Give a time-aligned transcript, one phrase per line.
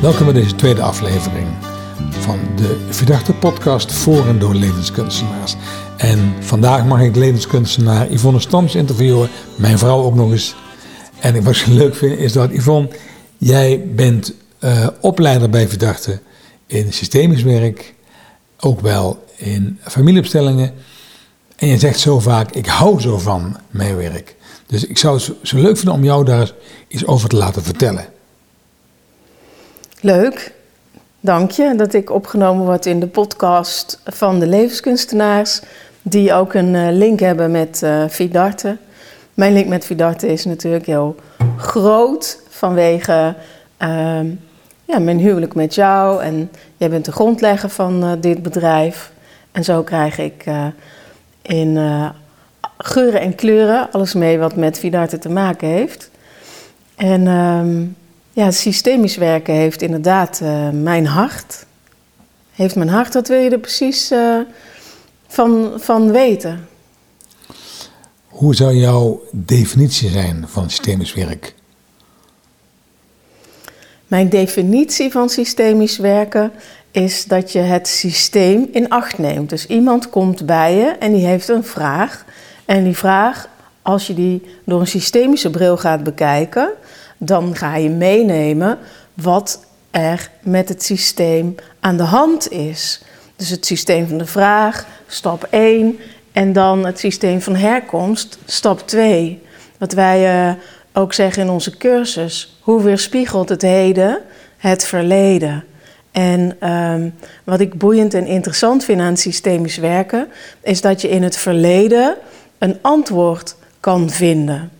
[0.00, 1.46] Welkom bij deze tweede aflevering
[2.10, 5.56] van de Verdachte podcast voor en door levenskunstenaars.
[5.96, 10.54] En vandaag mag ik levenskunstenaar Yvonne Stams interviewen, mijn vrouw ook nog eens.
[11.20, 12.88] En wat ik leuk vind is dat Yvonne,
[13.38, 16.20] jij bent uh, opleider bij Verdachte
[16.66, 17.94] in systemisch werk,
[18.60, 20.72] ook wel in familieopstellingen.
[21.56, 24.36] En je zegt zo vaak, ik hou zo van mijn werk.
[24.66, 26.52] Dus ik zou het zo leuk vinden om jou daar
[26.88, 28.16] eens over te laten vertellen.
[30.00, 30.52] Leuk,
[31.20, 35.60] dank je dat ik opgenomen word in de podcast van de levenskunstenaars,
[36.02, 38.76] die ook een eh, link hebben met uh, Vidarte.
[39.34, 41.16] Mijn link met Vidarte is natuurlijk heel
[41.56, 43.34] groot vanwege
[43.82, 44.20] uh,
[44.84, 49.12] ja, mijn huwelijk met jou en jij bent de grondlegger van uh, dit bedrijf.
[49.52, 50.44] En zo krijg ik
[51.42, 51.78] in
[52.78, 56.10] geuren en kleuren alles mee wat met Vidarte te maken heeft.
[56.96, 57.84] En ehm,
[58.32, 61.66] ja, systemisch werken heeft inderdaad uh, mijn hart.
[62.52, 64.38] Heeft mijn hart, wat wil je er precies uh,
[65.26, 66.68] van, van weten?
[68.26, 71.54] Hoe zou jouw definitie zijn van systemisch werk?
[74.06, 76.52] Mijn definitie van systemisch werken
[76.90, 79.50] is dat je het systeem in acht neemt.
[79.50, 82.24] Dus iemand komt bij je en die heeft een vraag.
[82.64, 83.48] En die vraag,
[83.82, 86.70] als je die door een systemische bril gaat bekijken,
[87.18, 88.78] dan ga je meenemen
[89.14, 93.02] wat er met het systeem aan de hand is.
[93.36, 95.98] Dus het systeem van de vraag, stap 1,
[96.32, 99.42] en dan het systeem van herkomst, stap 2.
[99.78, 100.54] Wat wij uh,
[100.92, 104.20] ook zeggen in onze cursus, hoe weerspiegelt het heden
[104.56, 105.64] het verleden?
[106.10, 110.28] En um, wat ik boeiend en interessant vind aan systemisch werken,
[110.62, 112.16] is dat je in het verleden
[112.58, 114.70] een antwoord kan vinden.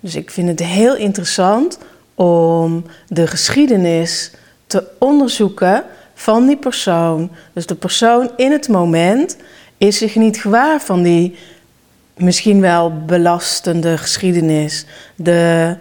[0.00, 1.78] Dus ik vind het heel interessant
[2.14, 4.30] om de geschiedenis
[4.66, 5.84] te onderzoeken
[6.14, 7.30] van die persoon.
[7.52, 9.36] Dus de persoon in het moment
[9.78, 11.36] is zich niet gewaar van die
[12.16, 14.86] misschien wel belastende geschiedenis.
[15.14, 15.76] De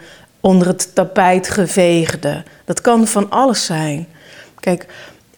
[0.46, 2.44] onder het tapijt geveegde.
[2.66, 4.08] Dat kan van alles zijn.
[4.60, 4.86] Kijk,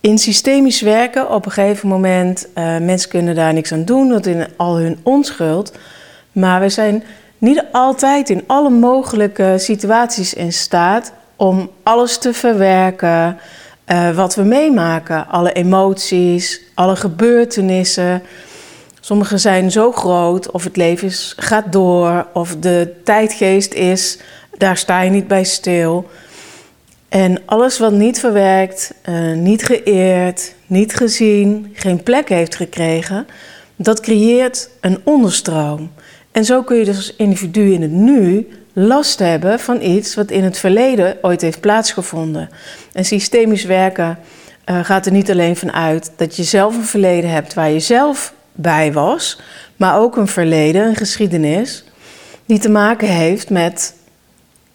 [0.01, 4.25] in systemisch werken, op een gegeven moment, uh, mensen kunnen daar niks aan doen, dat
[4.25, 5.71] in al hun onschuld.
[6.31, 7.03] Maar we zijn
[7.37, 13.37] niet altijd in alle mogelijke situaties in staat om alles te verwerken
[13.87, 15.27] uh, wat we meemaken.
[15.27, 18.21] Alle emoties, alle gebeurtenissen.
[18.99, 24.19] Sommige zijn zo groot, of het leven is, gaat door, of de tijdgeest is,
[24.57, 26.09] daar sta je niet bij stil.
[27.09, 33.27] En alles wat niet verwerkt, uh, niet geëerd, niet gezien, geen plek heeft gekregen,
[33.75, 35.91] dat creëert een onderstroom.
[36.31, 40.31] En zo kun je dus als individu in het nu last hebben van iets wat
[40.31, 42.49] in het verleden ooit heeft plaatsgevonden.
[42.93, 44.19] En systemisch werken
[44.69, 47.79] uh, gaat er niet alleen van uit dat je zelf een verleden hebt waar je
[47.79, 49.39] zelf bij was,
[49.75, 51.83] maar ook een verleden, een geschiedenis,
[52.45, 53.93] die te maken heeft met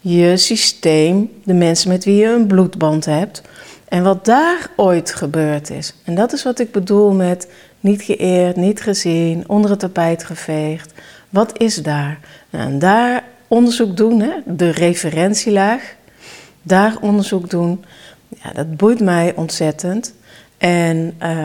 [0.00, 3.42] je systeem, de mensen met wie je een bloedband hebt
[3.88, 5.94] en wat daar ooit gebeurd is.
[6.04, 7.48] En dat is wat ik bedoel met
[7.80, 10.92] niet geëerd, niet gezien, onder het tapijt geveegd.
[11.32, 12.19] Wat is daar?
[12.50, 15.94] Nou, en daar onderzoek doen, hè, de referentielaag,
[16.62, 17.84] daar onderzoek doen,
[18.43, 20.15] ja, dat boeit mij ontzettend.
[20.59, 21.44] En uh,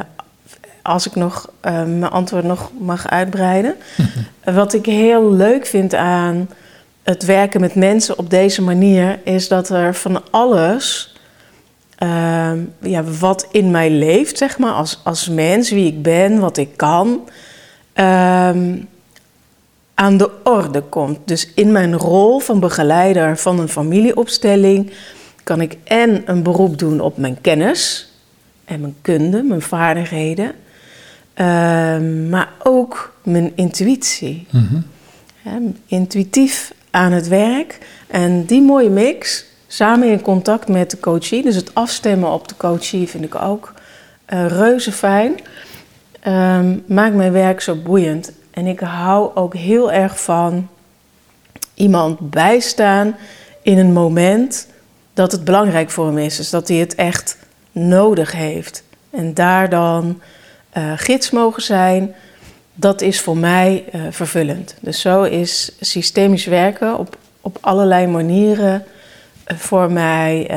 [0.81, 3.75] als ik nog uh, mijn antwoord nog mag uitbreiden,
[4.43, 6.49] wat ik heel leuk vind aan
[7.03, 11.15] het werken met mensen op deze manier, is dat er van alles.
[12.03, 16.57] Uh, ja, wat in mij leeft, zeg maar, als, als mens, wie ik ben, wat
[16.57, 17.29] ik kan,
[17.93, 18.75] ehm,
[19.99, 21.19] aan de orde komt.
[21.25, 24.91] Dus in mijn rol van begeleider van een familieopstelling
[25.43, 28.11] kan ik en een beroep doen op mijn kennis
[28.65, 30.55] en mijn kunde, mijn vaardigheden, uh,
[32.29, 34.47] maar ook mijn intuïtie.
[34.49, 34.83] Mm
[35.85, 37.79] intuïtief aan het werk.
[38.07, 42.55] En die mooie mix, samen in contact met de coachie, dus het afstemmen op de
[42.57, 43.73] coachie vind ik ook
[44.29, 45.35] uh, reuze fijn,
[46.27, 48.31] uh, maakt mijn werk zo boeiend.
[48.57, 50.67] En ik hou ook heel erg van
[51.73, 53.15] iemand bijstaan
[53.61, 54.67] in een moment
[55.13, 56.37] dat het belangrijk voor hem is.
[56.37, 57.37] Dus dat hij het echt
[57.71, 58.83] nodig heeft.
[59.09, 60.21] En daar dan
[60.77, 62.15] uh, gids mogen zijn,
[62.73, 64.75] dat is voor mij uh, vervullend.
[64.81, 68.83] Dus zo is systemisch werken op, op allerlei manieren
[69.47, 70.51] uh, voor mij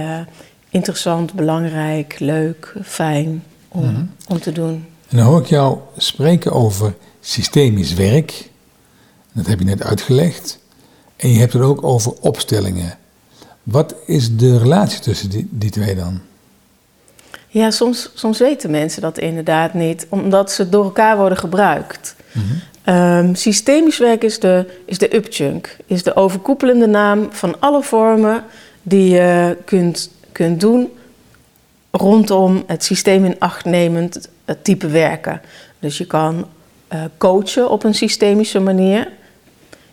[0.70, 4.10] interessant, belangrijk, leuk, fijn om, mm -hmm.
[4.28, 4.86] om te doen.
[5.08, 8.48] En dan hoor ik jou spreken over systemisch werk.
[9.32, 10.58] Dat heb je net uitgelegd.
[11.16, 12.98] En je hebt het ook over opstellingen.
[13.62, 16.20] Wat is de relatie tussen die, die twee dan?
[17.48, 22.14] Ja, soms, soms weten mensen dat inderdaad niet, omdat ze door elkaar worden gebruikt.
[22.84, 28.44] Ehm, systemisch werk is de, is de upchunk, is de overkoepelende naam van alle vormen
[28.82, 30.88] die je kunt, kunt doen
[31.90, 35.40] rondom het systeem in acht nemend het type werken.
[35.78, 36.46] Dus je kan
[36.90, 39.08] eh, coachen op een systemische manier.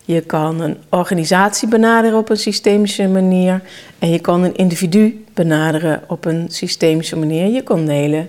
[0.06, 3.62] Je kan een organisatie benaderen op een systemische manier.
[4.00, 7.48] En je kan een individu benaderen op een systemische manier.
[7.48, 8.28] Je kan een hele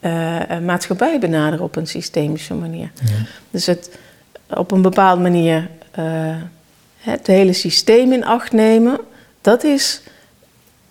[0.00, 2.90] uh, maatschappij benaderen op een systemische manier.
[3.04, 3.14] Ja.
[3.50, 3.98] Dus het
[4.56, 5.68] op een bepaalde manier
[5.98, 6.36] uh,
[6.96, 9.00] het hele systeem in acht nemen,
[9.40, 10.02] dat is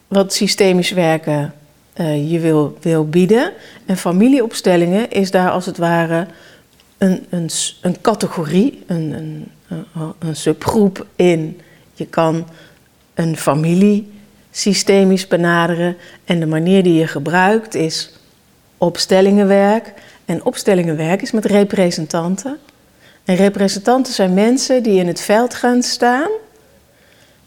[0.08, 1.54] wat systemisch werken
[1.96, 3.52] uh, je wil, wil bieden.
[3.86, 6.28] En familieopstellingen is daar als het ware
[7.00, 7.50] een, een,
[7.82, 9.52] een categorie, een, een,
[10.20, 11.62] een subgroep in.
[11.94, 12.48] Je kan
[13.14, 14.12] een familie
[14.52, 18.14] systemisch benaderen en de manier die je gebruikt is
[18.78, 19.94] opstellingenwerk.
[20.26, 22.58] En opstellingenwerk is met representanten.
[23.24, 26.30] En representanten zijn mensen die in het veld gaan staan.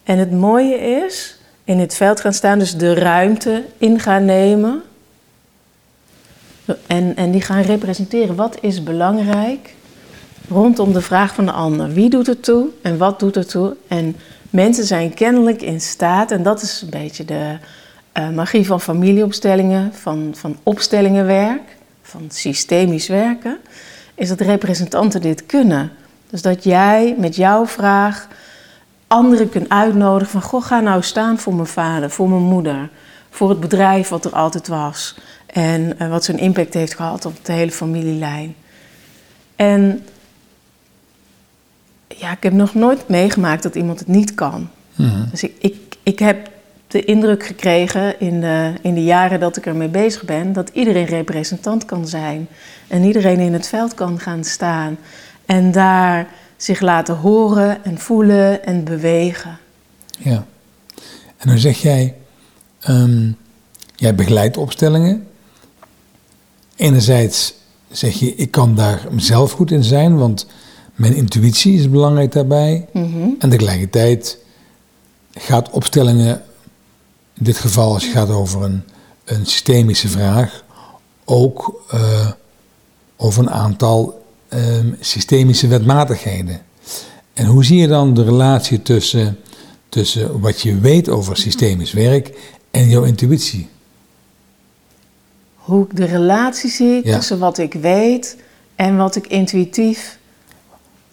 [0.05, 4.83] En het mooie is, in het veld gaan staan, dus de ruimte in gaan nemen.
[6.87, 9.75] En, en die gaan representeren wat is belangrijk
[10.49, 11.93] rondom de vraag van de ander.
[11.93, 13.77] Wie doet er toe en wat doet er toe?
[13.89, 14.17] En
[14.51, 17.57] mensen zijn kennelijk in staat, en dat is een beetje de
[18.19, 23.59] uh, magie van familieopstellingen, van, van opstellingenwerk, van systemisch werken,
[24.15, 25.93] is dat representanten dit kunnen.
[26.31, 28.29] Dus dat jij met jouw vraag
[29.07, 32.89] anderen kunt uitnodigen van, goh, ga nou staan voor mijn vader, voor mijn moeder,
[33.31, 35.15] voor het bedrijf wat er altijd was
[35.53, 38.55] en uh, wat zo'n impact heeft gehad op de hele familielijn.
[39.57, 40.03] En
[42.09, 44.69] ja, ik heb nog nooit meegemaakt dat iemand het niet kan.
[44.95, 45.31] Mhm.
[45.31, 46.51] Dus ik, ik, ik heb
[46.87, 51.05] de indruk gekregen in de, in de jaren dat ik ermee bezig ben, dat iedereen
[51.05, 52.49] representant kan zijn.
[52.89, 54.99] En iedereen in het veld kan gaan staan.
[55.47, 56.27] En daar
[56.57, 59.59] zich laten horen en voelen en bewegen.
[60.19, 60.47] Ja.
[61.37, 62.15] En dan zeg jij,
[62.89, 63.37] um,
[63.97, 65.27] jij begeleidt opstellingen.
[66.83, 67.55] Enerzijds
[67.91, 70.47] zeg je, ik kan daar zelf goed in zijn, want
[70.95, 72.89] mijn intuïtie is belangrijk daarbij.
[72.93, 73.29] Mhm.
[73.39, 74.39] En tegelijkertijd
[75.35, 76.43] gaat opstellingen
[77.35, 78.83] in dit geval als het gaat over een,
[79.25, 80.65] een systemische vraag,
[81.25, 82.31] ook uh,
[83.17, 86.61] over een aantal um, systemische wetmatigheden.
[87.33, 89.39] En hoe zie je dan de relatie tussen,
[89.89, 93.69] tussen wat je weet over systemisch werk en jouw intuïtie?
[95.63, 98.37] Hoe ik de relatie zie tussen wat ik weet
[98.75, 100.19] en wat ik intuïtief.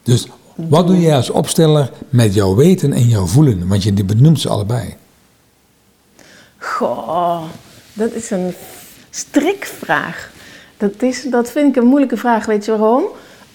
[0.03, 3.67] Dus wat doe jij als opsteller met jouw weten en jouw voelen?
[3.67, 4.95] Want je benoemt ze allebei.
[6.57, 7.43] Goh,
[7.93, 8.53] dat is een
[9.09, 10.31] strikvraag.
[10.77, 12.45] Dat, is, dat vind ik een moeilijke vraag.
[12.45, 13.03] Weet je waarom?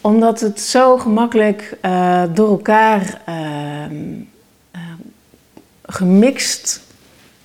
[0.01, 3.35] Omdat het zo gemakkelijk uh, door elkaar uh,
[3.91, 4.81] uh,
[5.83, 6.81] gemixt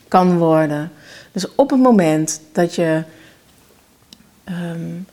[0.08, 0.92] kan worden.
[1.32, 3.04] Dus op het moment dat je.
[4.50, 5.06] Um,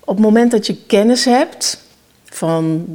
[0.00, 1.84] op het moment dat je kennis hebt
[2.24, 2.86] van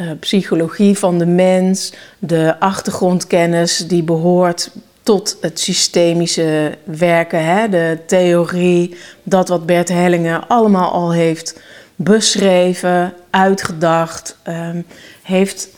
[0.00, 4.70] uh, psychologie van de mens, de achtergrondkennis die behoort
[5.02, 11.60] tot het systemische werken, hè, de theorie, dat wat Bert Hellinger allemaal al heeft
[11.96, 14.86] beschreven, uitgedacht, um,
[15.22, 15.68] heeft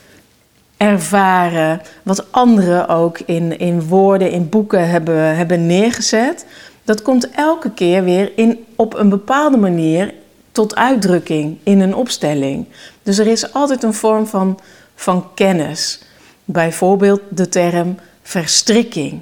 [0.76, 6.47] ervaren, wat anderen ook in, in woorden, in boeken hebben, hebben neergezet.
[6.88, 10.14] Dat komt elke keer weer in, op een bepaalde manier
[10.52, 12.66] tot uitdrukking in een opstelling.
[13.02, 14.61] Dus er is altijd een vorm van,
[14.95, 16.00] van kennis.
[16.45, 19.21] Bijvoorbeeld de term verstrikking.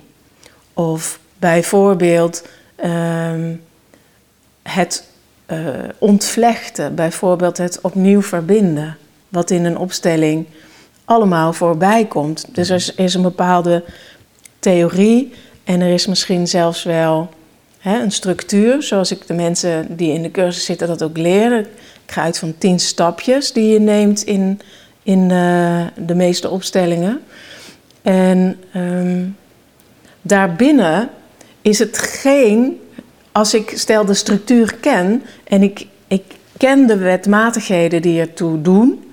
[0.75, 2.43] Of bijvoorbeeld
[2.85, 3.31] uh,
[4.63, 5.09] het
[5.47, 5.69] uh,
[5.99, 8.97] ontvlechten, bijvoorbeeld het opnieuw verbinden,
[9.29, 10.47] wat in een opstelling
[11.05, 12.55] allemaal voorbij komt.
[12.55, 13.85] Dus er is een bepaalde
[14.59, 15.33] theorie
[15.65, 17.35] en er is misschien zelfs wel
[17.87, 21.61] hè, een structuur, zoals ik de mensen die in de cursus zitten dat ook leren.
[22.05, 24.61] Ik ga uit van tien stapjes die je neemt in,
[25.03, 27.21] in uh, de meeste opstellingen.
[28.03, 29.37] En um,
[30.23, 31.09] daarbinnen
[31.63, 32.81] is het geen,
[33.33, 36.25] als ik stel de structuur ken en ik, ik
[36.57, 39.05] ken de wetmatigheden die ertoe doen,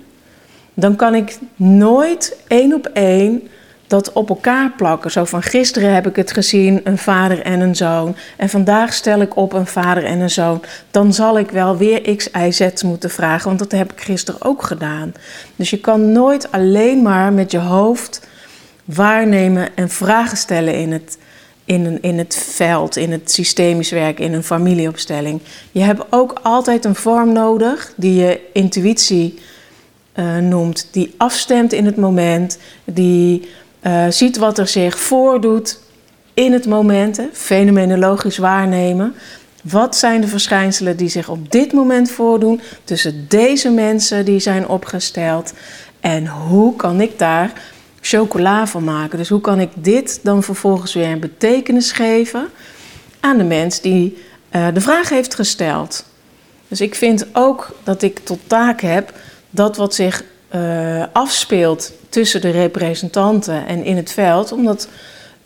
[0.74, 3.48] dan kan ik nooit één op één
[3.94, 5.12] dat op elkaar plakken.
[5.12, 8.16] Zo van gisteren heb ik het gezien, een vader en een zoon.
[8.38, 10.62] En vandaag stel ik op een vader en een zoon.
[10.92, 14.42] Dan zal ik wel weer X, Y, Z moeten vragen, want dat heb ik gisteren
[14.42, 15.14] ook gedaan.
[15.56, 18.28] Dus je kan nooit alleen maar met je hoofd
[18.86, 21.18] waarnemen en vragen stellen in het,
[21.66, 25.42] in, een, in het veld, in het systemisch werk, in een familieopstelling.
[25.72, 29.40] Je hebt ook altijd een vorm nodig die je intuïtie
[30.16, 33.48] uh, noemt, die afstemt in het moment, die
[33.84, 35.80] uh, ziet wat er zich voordoet
[36.34, 39.16] in het moment, fenomenologisch waarnemen.
[39.64, 44.68] Wat zijn de verschijnselen die zich op dit moment voordoen tussen deze mensen die zijn
[44.68, 45.54] opgesteld?
[46.00, 47.52] En hoe kan ik daar
[48.02, 49.18] chocola van maken?
[49.18, 52.48] Dus hoe kan ik dit dan vervolgens weer een betekenis geven
[53.20, 54.18] aan de mens die
[54.52, 56.06] uh, de vraag heeft gesteld?
[56.68, 59.14] Dus ik vind ook dat ik tot taak heb
[59.50, 60.24] dat wat zich
[60.56, 64.88] uh, afspeelt tussen de representanten en in het veld, om dat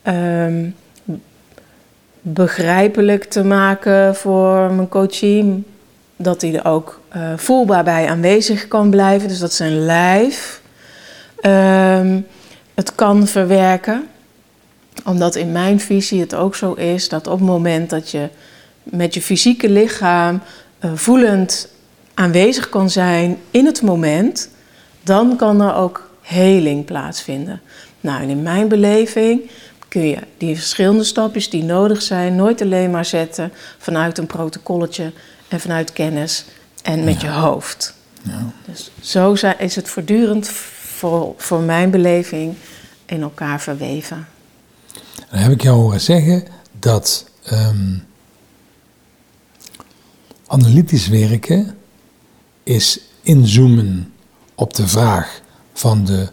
[0.07, 0.75] um,
[2.21, 5.63] begrijpelijk te maken voor mijn coachie.
[6.15, 9.27] Dat hij er ook uh, voelbaar bij aanwezig kan blijven.
[9.27, 10.61] Dus dat zijn lijf
[11.41, 12.25] um,
[12.73, 14.07] het kan verwerken.
[15.05, 18.29] Omdat in mijn visie het ook zo is dat op het moment dat je
[18.83, 20.41] met je fysieke lichaam
[20.85, 21.69] uh, voelend
[22.13, 24.49] aanwezig kan zijn in het moment,
[25.03, 27.61] dan kan er ook heling plaatsvinden.
[28.01, 29.49] Nou, en in mijn beleving
[29.87, 35.11] kun je die verschillende stapjes die nodig zijn nooit alleen maar zetten vanuit een protocolletje
[35.47, 36.45] en vanuit kennis
[36.81, 37.93] en met je hoofd.
[38.21, 38.51] Ja.
[38.65, 42.55] Dus zo is het voortdurend voor, voor mijn beleving
[43.05, 44.27] in elkaar verweven.
[45.29, 46.43] Dan heb ik jou horen zeggen
[46.79, 48.05] dat um,
[50.47, 51.77] analytisch werken
[52.63, 54.13] is inzoomen
[54.55, 55.41] op de vraag
[55.77, 56.27] van de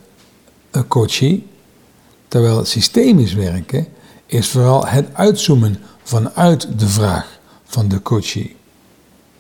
[0.73, 1.47] uh, coachie,
[2.29, 3.87] terwijl systemisch werken
[4.27, 8.57] is vooral het uitzoomen vanuit de vraag van de coachie.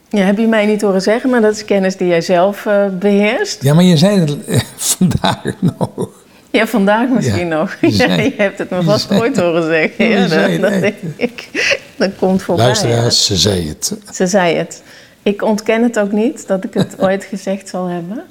[0.08, 2.86] Ja, heb je mij niet horen zeggen, maar dat is kennis die jij zelf uh,
[2.98, 3.62] beheerst.
[3.62, 4.60] Ja, maar je zei het uh,
[4.96, 6.08] vandaag nog.
[6.50, 7.76] Ja, vandaag misschien nog.
[7.80, 10.08] Ja, je hebt het me vast ooit horen zeggen.
[10.08, 11.48] Ja, dat, dat, denk ik.
[11.96, 12.64] Dat komt voorbij.
[12.64, 13.96] Luisteraars, ze zei het.
[14.12, 14.82] Ze zei het.
[15.22, 18.24] Ik ontken het ook niet dat ik het ooit gezegd zal hebben.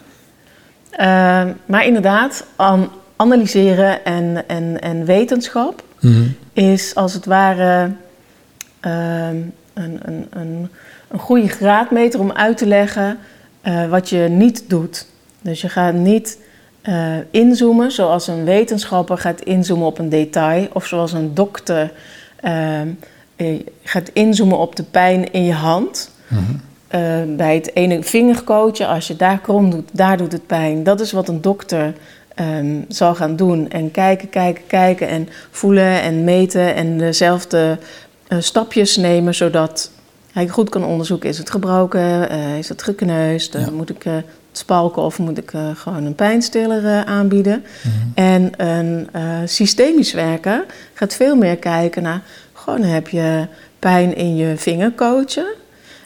[1.00, 7.92] Uh, maar inderdaad, an analyseren en, en, en wetenschap mm is als het ware
[8.82, 10.70] uh, een, een, een,
[11.08, 13.18] een goede graadmeter om uit te leggen
[13.64, 15.08] uh, wat je niet doet.
[15.42, 16.38] Dus je gaat niet
[16.84, 21.92] uh, inzoomen zoals een wetenschapper gaat inzoomen op een detail, of zoals een dokter
[22.44, 22.82] uh,
[23.84, 26.12] gaat inzoomen op de pijn in je hand.
[26.28, 26.62] Mm
[26.96, 30.84] uh, bij het ene vingercoachen, als je daar krom doet, daar doet het pijn.
[30.84, 31.94] Dat is wat een dokter
[32.36, 33.70] um, zal gaan doen.
[33.70, 37.78] En kijken, kijken, kijken en voelen en meten en dezelfde
[38.30, 39.92] uh, stapjes nemen, zodat
[40.32, 43.70] hij goed kan onderzoeken: is het gebroken, uh, is het gekneusd, ja.
[43.72, 47.64] moet ik het spalken of moet ik gewoon een pijnstiller aanbieden.
[47.84, 48.12] Mm -hmm.
[48.16, 49.08] En een
[49.50, 52.22] systemisch werker gaat veel meer kijken naar:
[52.54, 53.48] gewoon heb je
[53.80, 55.62] pijn in je vingercoachen.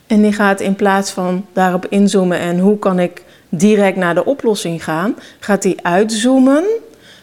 [0.07, 4.25] En die gaat in plaats van daarop inzoomen en hoe kan ik direct naar de
[4.25, 6.63] oplossing gaan, gaat hij uitzoomen.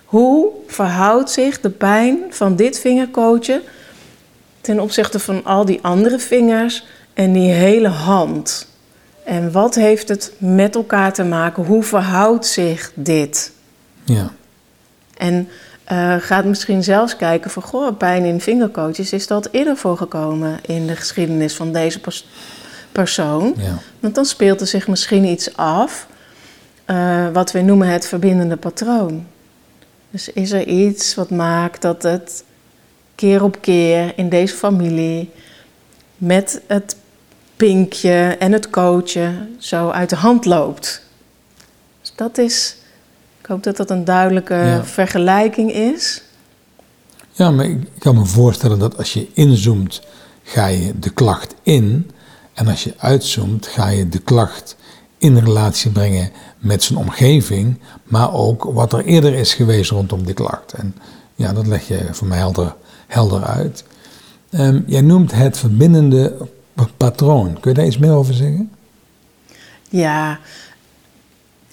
[0.04, 3.62] Hoe verhoudt zich de pijn van dit vingerkootje
[4.60, 8.66] ten opzichte van al die andere vingers en die hele hand?
[9.24, 11.64] En wat heeft het met elkaar te maken?
[11.64, 13.52] Hoe verhoudt zich dit?
[14.04, 14.32] Ja.
[15.16, 15.48] En
[15.92, 20.86] uh, gaat misschien zelfs kijken van, goh, pijn in vingerkootjes, is dat eerder voorgekomen in
[20.86, 22.28] de geschiedenis van deze persoon.
[23.56, 23.78] Ja.
[24.00, 26.06] Want dan speelt er zich misschien iets af
[26.86, 29.26] uh, wat we noemen het verbindende patroon.
[30.10, 32.44] Dus is er iets wat maakt dat het
[33.14, 35.30] keer op keer in deze familie
[36.16, 36.96] met het
[37.56, 41.02] pinkje en het coachen zo uit de hand loopt?
[42.00, 42.76] Dus dat is,
[43.40, 44.84] ik hoop dat dat een duidelijke ja.
[44.84, 46.22] vergelijking is.
[47.32, 50.02] Ja, maar ik kan me voorstellen dat als je inzoomt,
[50.42, 52.10] ga je de klacht in.
[52.54, 54.76] En als je uitzoomt, ga je de klacht
[55.18, 60.34] in relatie brengen met zijn omgeving, maar ook wat er eerder is geweest rondom die
[60.34, 60.72] klacht.
[60.72, 60.94] En
[61.34, 62.74] ja, dat leg je voor mij helder,
[63.06, 63.84] helder uit.
[64.50, 66.36] Um, jij noemt het verbindende
[66.96, 67.60] patroon.
[67.60, 68.70] Kun je daar iets meer over zeggen?
[69.88, 70.38] Ja,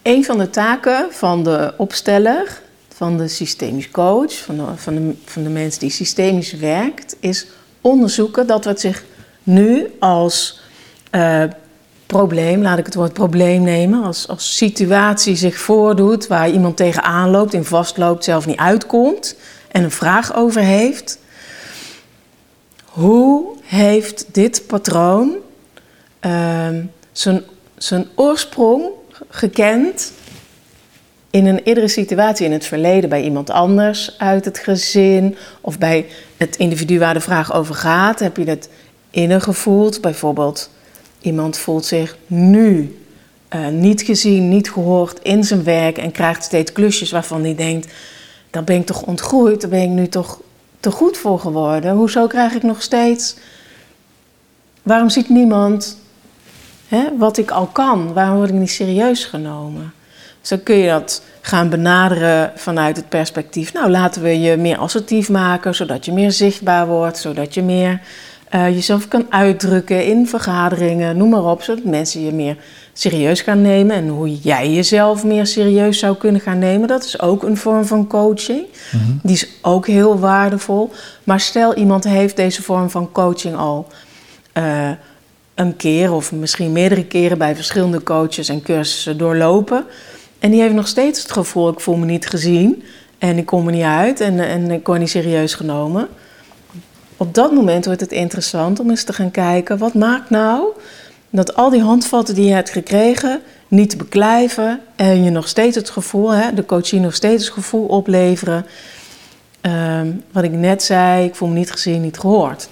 [0.02, 2.62] een van de taken van de opsteller,
[2.94, 7.48] van de systemisch coach, van de, van de, van de mens die systemisch werkt, is
[7.82, 9.04] onderzoeken dat wat zich
[9.44, 10.61] nu als
[11.12, 11.44] uh,
[12.06, 17.30] probleem, laat ik het woord probleem nemen, als, als situatie zich voordoet waar iemand tegenaan
[17.30, 19.36] loopt, in vastloopt, zelf niet uitkomt
[19.72, 21.20] en een vraag over heeft.
[22.86, 25.36] Hoe heeft dit patroon
[26.25, 26.68] uh,
[27.12, 28.89] zijn, oorsprong
[29.30, 30.12] gekend
[31.30, 36.06] in een eerdere situatie in het verleden bij iemand anders uit het gezin of bij
[36.38, 38.70] het individu waar de vraag over gaat, heb je het
[39.10, 40.01] ingevoeld.
[40.01, 40.70] Bijvoorbeeld,
[41.22, 43.00] iemand voelt zich nu
[43.56, 47.94] uh, niet gezien, niet gehoord in zijn werk en krijgt steeds klusjes waarvan hij denkt:
[48.50, 50.42] daar ben ik toch ontgroeid, daar ben ik nu toch
[50.80, 51.96] te goed voor geworden.
[51.96, 53.36] Hoezo krijg ik nog steeds.
[54.84, 55.98] Waarom ziet niemand
[56.88, 58.13] hè, wat ik al kan?
[58.13, 59.94] Waarom word ik niet serieus genomen?
[60.42, 63.74] Zo kun je dat gaan benaderen vanuit het perspectief.
[63.74, 68.01] Nou, laten we je meer assertief maken, zodat je meer zichtbaar wordt, zodat je meer
[68.55, 72.58] uh, jezelf kan uitdrukken in vergaderingen, noem maar op, zodat mensen je meer
[72.93, 73.96] serieus gaan nemen.
[73.96, 77.86] En hoe jij jezelf meer serieus zou kunnen gaan nemen, dat is ook een vorm
[77.86, 78.65] van coaching.
[78.91, 79.12] Mhm.
[79.24, 80.91] Die is ook heel waardevol.
[81.24, 83.88] Maar stel iemand heeft deze vorm van coaching al
[84.58, 84.89] uh,
[85.55, 89.86] een keer of misschien meerdere keren bij verschillende coaches en cursussen doorlopen.
[90.39, 92.84] En die heeft nog steeds het gevoel, ik voel me niet gezien
[93.17, 96.08] en ik kom er niet uit en, en ik word niet serieus genomen.
[97.22, 100.68] Op dat moment wordt het interessant om eens te gaan kijken, wat maakt nou
[101.30, 105.90] dat al die handvatten die je hebt gekregen niet beklijven en je nog steeds het
[105.90, 108.66] gevoel, hè, de coachie nog steeds het gevoel opleveren,
[109.62, 112.70] ehm, wat ik net zei, ik voel me niet gezien, niet gehoord.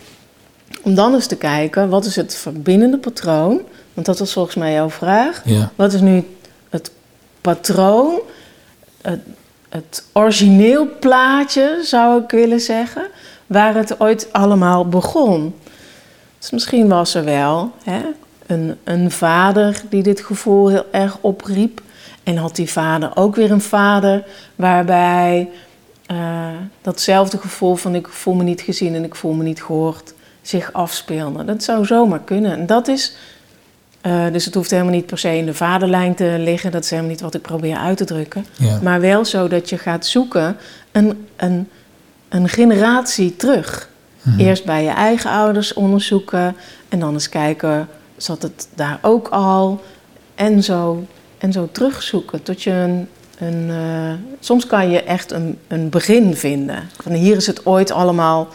[0.81, 3.61] Om dan eens te kijken, wat is het verbindende patroon?
[3.93, 5.41] Want dat was volgens mij jouw vraag.
[5.45, 5.71] Ja.
[5.75, 6.27] Wat is nu
[6.69, 6.91] het
[7.41, 8.19] patroon,
[9.01, 9.19] het,
[9.69, 13.03] het origineel plaatje zou ik willen zeggen,
[13.49, 15.55] waar het ooit allemaal begon?
[16.39, 18.01] Dus misschien was er wel hè,
[18.45, 21.81] een, een vader die dit gevoel heel erg opriep.
[22.23, 24.23] En had die vader ook weer een vader
[24.55, 25.49] waarbij
[26.11, 26.47] uh,
[26.81, 30.73] datzelfde gevoel van ik voel me niet gezien en ik voel me niet gehoord zich
[30.73, 31.45] afspeelde.
[31.45, 32.51] Dat zou zomaar kunnen.
[32.51, 33.15] En dat is,
[34.05, 36.71] uh, dus het hoeft helemaal niet per se in de vaderlijn te liggen.
[36.71, 38.45] Dat is helemaal niet wat ik probeer uit te drukken.
[38.53, 38.79] Ja.
[38.81, 40.57] Maar wel zo dat je gaat zoeken
[40.91, 41.69] een, een,
[42.29, 43.89] een generatie terug.
[44.21, 44.39] Mhm.
[44.39, 46.55] Eerst bij je eigen ouders onderzoeken
[46.89, 49.81] en dan eens kijken zat het daar ook al.
[50.35, 51.05] En zo,
[51.37, 53.07] en zo terugzoeken tot je een.
[53.39, 56.89] een uh, soms kan je echt een, een begin vinden.
[57.01, 58.47] Van hier is het ooit allemaal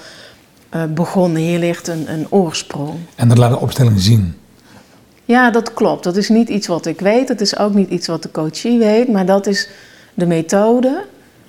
[0.75, 1.43] uh, begonnen.
[1.43, 2.99] Hier ligt een, een oorsprong.
[3.15, 4.35] En dat laat de opstelling zien.
[5.25, 6.05] Ja, dat klopt.
[6.05, 7.29] Dat is niet iets wat ik weet.
[7.29, 9.09] Dat is ook niet iets wat de coachie weet.
[9.09, 9.69] Maar dat is
[10.15, 11.05] de methode,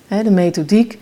[0.07, 0.99] hè, de methodiek.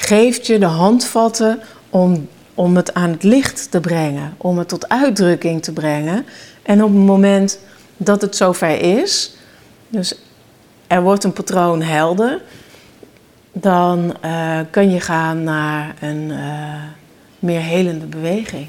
[0.00, 4.88] Geeft je de handvatten om om het aan het licht te brengen, om het tot
[4.88, 6.26] uitdrukking te brengen.
[6.62, 7.58] En op het moment
[7.96, 9.36] dat het zover is,
[9.88, 10.14] dus
[10.86, 12.42] er wordt een patroon helder,
[13.52, 16.38] dan uh, kun je gaan naar een uh,
[17.38, 18.68] meer helende beweging.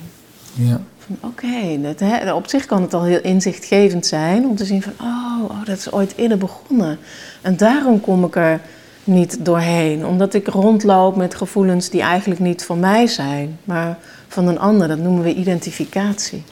[0.54, 0.82] Ja.
[1.22, 1.46] Oké,
[1.86, 5.65] okay, op zich kan het al heel inzichtgevend zijn om te zien van, oh, oh,
[5.65, 7.00] dat is ooit eerder begonnen.
[7.42, 8.62] En daarom kom ik er
[9.10, 10.06] niet doorheen.
[10.06, 14.88] Omdat ik rondloop met gevoelens die eigenlijk niet van mij zijn, maar van een ander.
[14.88, 16.43] Dat noemen we identificatie.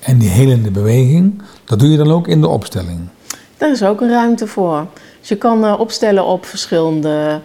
[0.00, 2.98] En die helende beweging, dat doe je dan ook in de opstelling?
[3.56, 4.86] Daar is ook een ruimte voor.
[5.20, 7.40] Dus je kan uh, opstellen op verschillende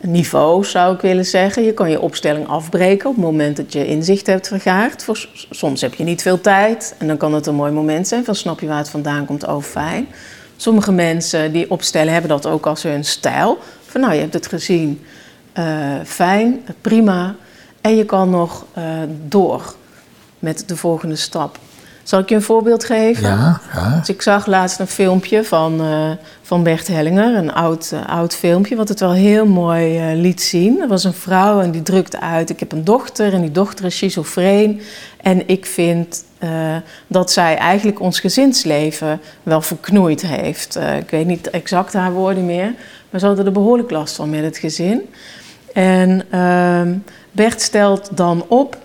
[0.00, 1.62] niveaus, zou ik willen zeggen.
[1.62, 5.04] Je kan je opstelling afbreken op het moment dat je inzicht hebt vergaard.
[5.04, 8.24] Voor, soms heb je niet veel tijd en dan kan het een mooi moment zijn
[8.24, 10.06] van snap je waar het vandaan komt, oh fijn.
[10.56, 13.58] Sommige mensen die opstellen hebben dat ook als hun stijl.
[13.86, 15.04] Van nou, je hebt het gezien,
[15.58, 17.34] uh, fijn, prima.
[17.80, 19.74] En je kan nog uh, door
[20.38, 21.58] met de volgende stap.
[22.06, 23.28] Zal ik je een voorbeeld geven?
[23.28, 23.98] Ja, ja.
[23.98, 26.10] Dus ik zag laatst een filmpje van, uh,
[26.42, 30.80] van Bert Hellinger, een oud, oud filmpje, wat het wel heel mooi liet zien.
[30.80, 33.84] Er was een vrouw en die drukte uit: Ik heb een dochter en die dochter
[33.84, 34.80] is schizofreen.
[35.20, 36.24] En ik vind
[37.06, 40.76] dat zij eigenlijk ons gezinsleven wel verknoeid heeft.
[40.98, 42.74] Ik weet niet exact haar woorden meer,
[43.10, 45.02] maar ze hadden er behoorlijk last van met het gezin.
[45.72, 46.80] En uh,
[47.32, 48.76] Bert stelt dan op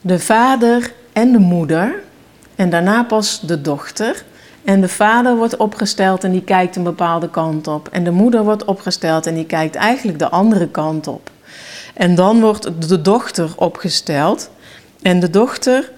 [0.00, 1.94] de vader en de moeder,
[2.56, 4.24] en daarna pas de dochter.
[4.64, 7.88] En de vader wordt opgesteld en die kijkt een bepaalde kant op.
[7.88, 11.30] En de moeder wordt opgesteld en die kijkt eigenlijk de andere kant op.
[11.94, 14.50] En dan wordt de dochter opgesteld.
[15.02, 15.90] En de dochter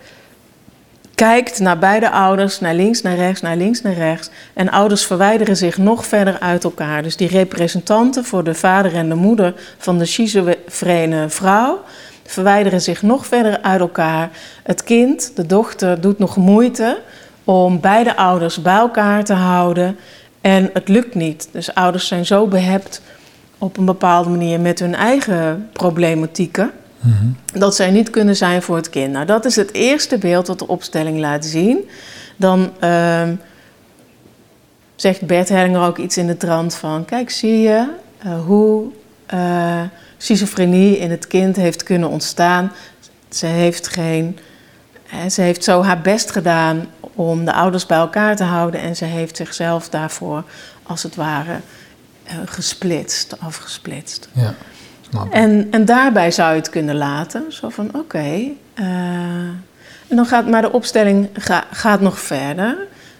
[1.15, 4.31] kijkt naar beide ouders, naar links, naar rechts, naar links, naar rechts.
[4.55, 7.03] En ouders verwijderen zich nog verder uit elkaar.
[7.03, 11.83] Dus die representanten voor de vader en de moeder van de schizofrene vrouw
[12.33, 14.31] verwijderen zich nog verder uit elkaar.
[14.63, 16.99] Het kind, de dochter, doet nog moeite
[17.45, 19.97] om beide ouders bij elkaar te houden.
[20.41, 21.49] En het lukt niet.
[21.53, 23.03] Dus ouders zijn zo behept
[23.59, 26.73] op een bepaalde manier met hun eigen problematieken
[27.53, 29.13] dat zij niet kunnen zijn voor het kind.
[29.13, 31.89] Nou, dat is het eerste beeld dat de opstelling laat zien.
[32.37, 33.23] Dan uh,
[34.95, 37.05] zegt Bert Hellinger ook iets in de trant van...
[37.05, 37.89] Kijk, zie je
[38.27, 38.85] uh, hoe
[39.35, 39.83] uh,
[40.27, 42.73] schizofrenie in het kind heeft kunnen ontstaan.
[43.29, 44.39] Ze heeft, geen,
[45.31, 48.81] ze heeft zo haar best gedaan om de ouders bij elkaar te houden...
[48.81, 50.45] en ze heeft zichzelf daarvoor,
[50.83, 51.61] als het ware,
[52.27, 54.29] uh, gesplitst, afgesplitst.
[54.33, 54.55] Ja.
[55.31, 57.45] En, en daarbij zou je het kunnen laten.
[57.49, 57.99] Zo van, oké.
[57.99, 58.57] Okay,
[60.09, 62.77] en dan gaat, maar de opstelling ga, gaat nog verder.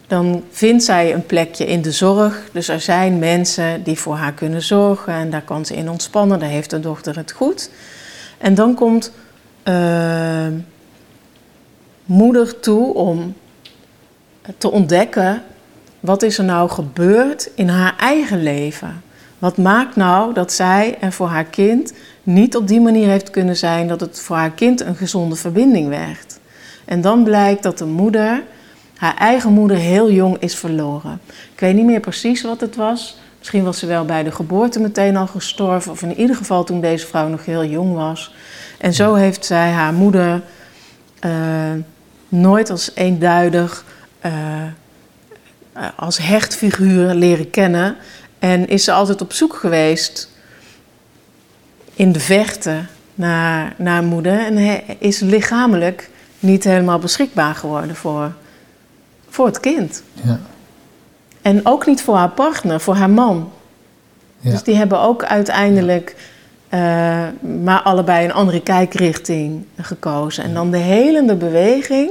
[0.07, 2.49] Dan vindt zij een plekje in de zorg.
[2.51, 5.13] Dus er zijn mensen die voor haar kunnen zorgen.
[5.13, 6.39] En daar kan ze in ontspannen.
[6.39, 7.69] Daar heeft de dochter het goed.
[8.37, 9.11] En dan komt
[9.63, 10.47] uh,
[12.05, 13.35] moeder toe om
[14.57, 15.43] te ontdekken...
[15.99, 19.01] wat is er nou gebeurd in haar eigen leven?
[19.39, 21.93] Wat maakt nou dat zij er voor haar kind
[22.23, 23.87] niet op die manier heeft kunnen zijn...
[23.87, 26.39] dat het voor haar kind een gezonde verbinding werd?
[26.85, 28.43] En dan blijkt dat de moeder
[28.97, 31.19] haar eigen moeder heel jong is verloren.
[31.53, 33.17] Ik weet niet meer precies wat het was.
[33.37, 36.81] Misschien was ze wel bij de geboorte meteen al gestorven, of in ieder geval toen
[36.81, 38.33] deze vrouw nog heel jong was.
[38.77, 40.41] En zo heeft zij haar moeder
[41.25, 41.31] uh,
[42.29, 43.85] nooit als eenduidig,
[44.25, 44.31] uh,
[45.95, 47.95] als hechtfiguur leren kennen.
[48.39, 50.31] En is ze altijd op zoek geweest
[51.93, 54.39] in de vechten naar, naar moeder.
[54.39, 58.31] En is lichamelijk niet helemaal beschikbaar geworden voor
[59.37, 60.03] voor het kind.
[60.23, 60.39] Ja.
[61.41, 63.51] En ook niet voor haar partner, voor haar man.
[64.39, 64.51] Ja.
[64.51, 66.15] Dus die hebben ook uiteindelijk
[66.73, 66.79] uh,
[67.63, 70.43] maar allebei een andere kijkrichting gekozen.
[70.43, 72.09] En dan de helende beweging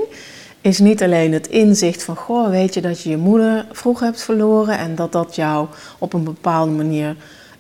[0.61, 2.17] is niet alleen het inzicht van...
[2.17, 4.79] goh, weet je dat je je moeder vroeg hebt verloren...
[4.79, 5.67] en dat dat jou
[5.99, 7.17] op een bepaalde manier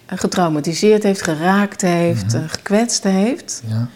[0.06, 3.62] getraumatiseerd heeft, geraakt heeft, mm gekwetst heeft...
[3.66, 3.88] Ja.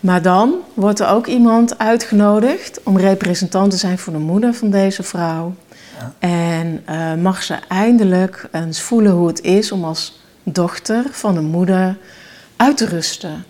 [0.00, 4.70] Maar dan wordt er ook iemand uitgenodigd om representant te zijn voor de moeder van
[4.70, 5.54] deze vrouw.
[5.98, 6.28] Ja.
[6.28, 11.40] En uh, mag ze eindelijk eens voelen hoe het is om als dochter van de
[11.40, 11.96] moeder
[12.56, 13.44] uit te rusten.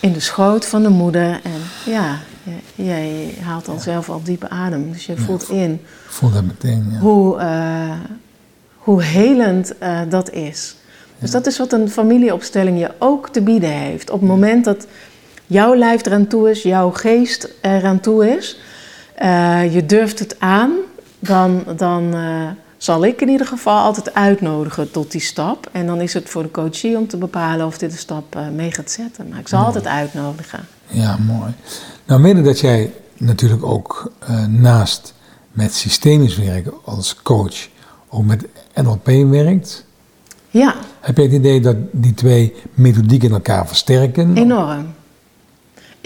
[0.00, 1.30] In de schoot van de moeder.
[1.30, 2.18] En ja,
[2.74, 4.92] jij haalt dan zelf al diepe adem.
[4.92, 5.80] Dus je voelt in.
[6.06, 6.98] Voel dat meteen, ja.
[6.98, 7.90] Hoe, uh,
[8.76, 10.76] hoe helend uh, dat is.
[11.18, 14.10] Dus dat is wat een familieopstelling je ook te bieden heeft.
[14.10, 14.86] Op het moment dat
[15.46, 18.58] jouw lijf eraan toe is, jouw geest eraan toe is,
[19.22, 20.72] uh, je durft het aan,
[21.18, 25.68] dan, dan uh, zal ik in ieder geval altijd uitnodigen tot die stap.
[25.72, 28.48] En dan is het voor de coachie om te bepalen of dit de stap uh,
[28.48, 29.28] mee gaat zetten.
[29.28, 30.60] Maar ik zal altijd uitnodigen.
[30.86, 31.52] Ja, mooi.
[32.06, 34.12] Nou, mede dat jij natuurlijk ook
[34.48, 35.14] naast
[35.52, 37.68] met systemisch werken als coach
[38.08, 39.84] ook met NLP werkt.
[40.50, 40.74] Ja.
[41.00, 44.36] Heb je het idee dat die twee methodieken elkaar versterken?
[44.36, 44.94] Enorm.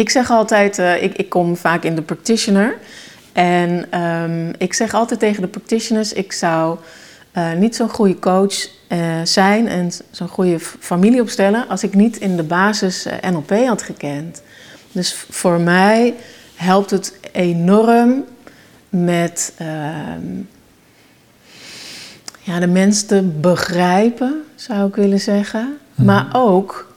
[0.01, 2.77] Ik zeg altijd, uh, ik, ik kom vaak in de practitioner.
[3.33, 6.79] En um, ik zeg altijd tegen de practitioners, ik zou
[7.37, 12.17] uh, niet zo'n goede coach uh, zijn en zo'n goede familie opstellen als ik niet
[12.17, 14.43] in de basis NLP had gekend.
[14.93, 16.15] Dus voor mij
[16.55, 18.25] helpt het enorm
[18.89, 20.41] met ehm,
[22.41, 25.79] ja, de mens te begrijpen, zou ik willen zeggen.
[25.95, 26.07] Mhm.
[26.07, 26.90] Maar ook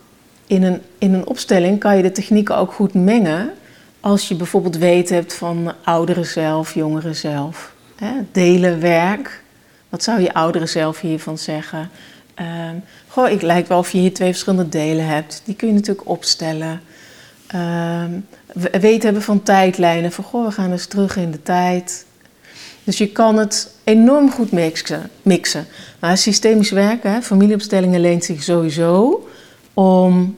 [0.47, 3.51] in een, in een opstelling kan je de technieken ook goed mengen.
[3.99, 7.73] Als je bijvoorbeeld weet hebt van ouderen zelf, jongeren zelf.
[7.95, 9.41] Hè, delen werk.
[9.89, 11.89] Wat zou je ouderen zelf hiervan zeggen?
[12.41, 12.47] Uh,
[13.07, 15.41] goh, ik lijkt wel of je hier twee verschillende delen hebt.
[15.45, 16.81] Die kun je natuurlijk opstellen.
[17.55, 18.03] Uh,
[18.71, 20.11] weten hebben van tijdlijnen.
[20.11, 22.05] Van goh, we gaan eens terug in de tijd.
[22.83, 25.09] Dus je kan het enorm goed mixen.
[25.21, 25.65] mixen.
[25.99, 29.23] Maar systemisch werken, familieopstellingen leent zich sowieso
[29.73, 30.37] om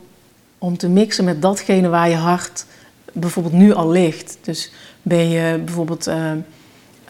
[0.57, 2.65] om te mixen met datgene waar je hart
[3.13, 4.37] bijvoorbeeld nu al ligt.
[4.41, 4.71] Dus
[5.01, 6.31] ben je bijvoorbeeld uh,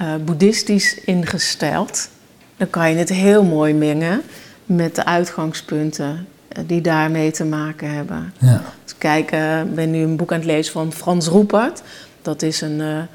[0.02, 2.10] uh, boeddhistisch ingesteld,
[2.58, 4.22] dan kan je het heel mooi mengen
[4.66, 8.34] met de uitgangspunten eh, die daarmee te maken hebben.
[8.40, 8.62] Ja.
[8.84, 9.32] Dus kijk,
[9.66, 11.82] ik ben nu een boek aan het lezen van Frans Roepert.
[12.22, 13.08] Dat is een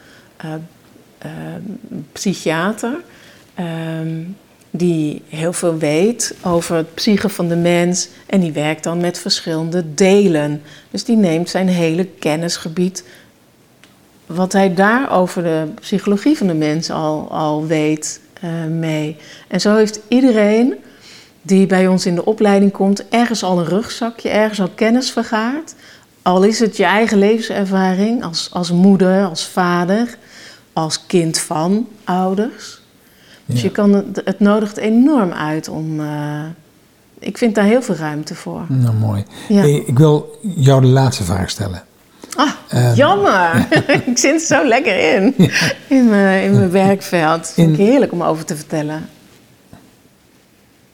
[2.13, 2.97] psychiater.
[3.55, 4.23] Ehm,
[4.71, 9.19] die heel veel weet over het psyche van de mens en die werkt dan met
[9.19, 10.63] verschillende delen.
[10.91, 13.05] Dus die neemt zijn hele kennisgebied,
[14.27, 19.17] wat hij daar over de psychologie van de mens al, al weet, uh, mee.
[19.49, 20.75] En zo heeft iedereen
[21.43, 25.75] die bij ons in de opleiding komt, ergens al een rugzakje, ergens al kennis vergaard.
[26.23, 30.17] Al is het je eigen levenservaring als, als moeder, als vader,
[30.73, 32.80] als kind van ouders.
[33.51, 36.01] Dus je kan het, het nodigt enorm uit om.
[36.01, 36.45] Uh,
[37.19, 38.65] ik vind daar heel veel ruimte voor.
[38.69, 39.25] Nou, mooi.
[39.49, 41.83] Hey, ik wil jou de laatste vraag stellen.
[42.37, 43.67] Ah, uh, jammer.
[44.07, 45.35] ik zit zo lekker in.
[45.89, 47.49] In, mijn, in mijn werkveld.
[47.49, 49.09] Vind ik heerlijk om over te vertellen.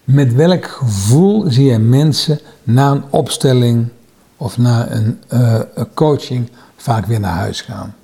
[0.05, 3.89] Met welk gevoel zie je mensen na een opstelling
[4.37, 7.95] of na een, uh, een coaching vaak weer naar huis gaan?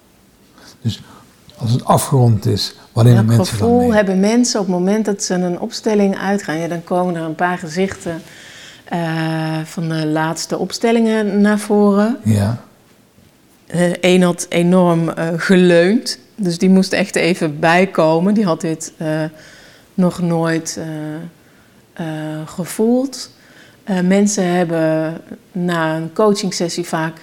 [0.82, 1.02] Dus
[1.56, 5.34] als het afgerond is, wat nemen mensen gevoel hebben mensen op het moment dat ze
[5.34, 6.58] een opstelling uitgaan?
[6.58, 8.22] Ja, dan komen er een paar gezichten
[8.92, 12.16] uh, van de laatste opstellingen naar voren.
[12.24, 12.60] Ja.
[14.00, 18.34] Eén uh, had enorm uh, geleund, dus die moest echt even bijkomen.
[18.34, 18.92] Die had dit
[19.94, 20.80] nog nooit
[22.44, 23.30] gevoeld.
[24.04, 25.20] mensen hebben
[25.52, 27.20] na een coachingsessie vaak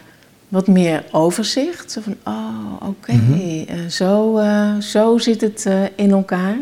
[0.49, 1.91] wat meer overzicht.
[1.91, 3.15] Zo van, oh, oké, okay.
[3.15, 3.89] mm -hmm.
[3.89, 4.41] zo,
[4.81, 6.57] zo zit het in elkaar.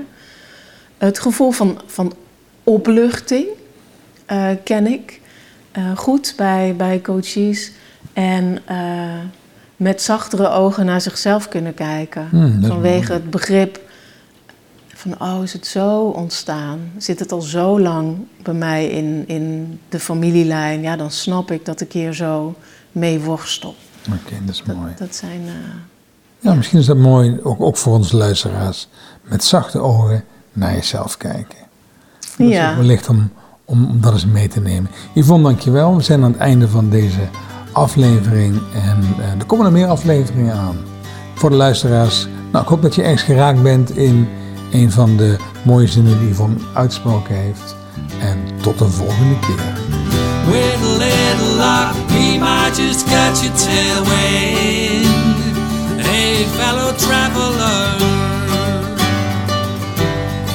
[0.97, 2.13] Het gevoel van, van
[2.63, 3.47] opluchting
[4.63, 5.21] ken ik
[5.95, 7.71] goed bij, bij coaches.
[8.13, 8.61] En
[9.77, 12.27] met zachtere ogen naar zichzelf kunnen kijken.
[12.29, 13.81] Hmm, Vanwege het begrip
[14.87, 16.91] van, oh, is het zo ontstaan?
[16.97, 20.81] Zit het al zo lang bij mij in, in de familielijn?
[20.81, 22.55] Ja, dan snap ik dat ik hier zo
[22.97, 23.75] mee worstel.
[24.07, 24.93] Oké, okay, dat is dat, mooi.
[24.97, 25.41] Dat zijn...
[26.39, 28.87] ja, misschien is dat mooi, ook, ook voor onze luisteraars.
[29.21, 31.57] Met zachte ogen naar jezelf kijken.
[32.37, 32.75] Dat ja.
[32.75, 33.31] wellicht om
[33.67, 34.91] om, om dat eens mee te nemen.
[35.13, 35.95] Yvonne, dankjewel.
[35.95, 37.27] We zijn aan het einde van deze
[37.71, 40.77] aflevering en uh, er komen er meer afleveringen aan.
[41.35, 44.27] Voor de luisteraars, nou, ik hoop dat je ergens geraakt bent in
[44.71, 47.75] een van de mooie zinnen die Yvonne uitsproken heeft.
[48.19, 49.86] En tot de volgende keer.
[51.57, 55.05] Luck, we might just catch a tailwind.
[55.99, 57.97] Hey, fellow traveler,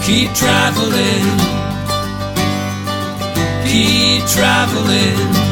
[0.05, 1.53] keep traveling.
[3.73, 5.52] keep traveling.